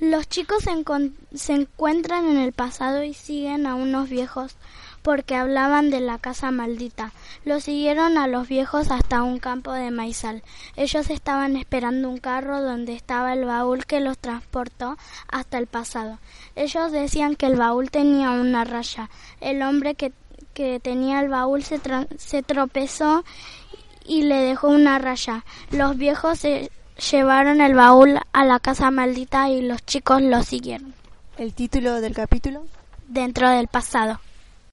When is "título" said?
31.54-32.00